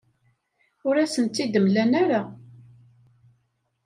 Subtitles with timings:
[0.87, 2.21] Ur asen-tt-id-mlan ara.